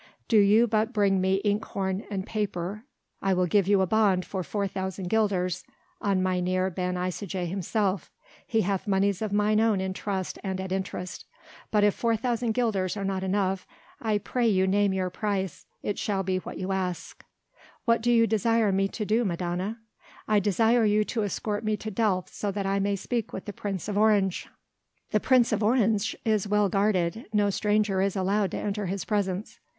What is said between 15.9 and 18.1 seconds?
shall be what you ask." "What